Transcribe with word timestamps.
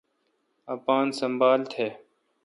اپان 0.73 1.07
سنبھال 1.19 1.61
تھ۔ 1.73 1.85